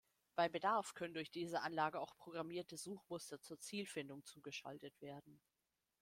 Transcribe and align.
Bei 0.35 0.49
Bedarf 0.49 0.95
können 0.95 1.13
durch 1.13 1.29
diese 1.29 1.61
Anlage 1.61 1.99
auch 1.99 2.17
programmierte 2.17 2.75
Suchmuster 2.75 3.39
zur 3.39 3.59
Zielfindung 3.59 4.25
zugeschaltet 4.25 4.99
werden. 4.99 5.39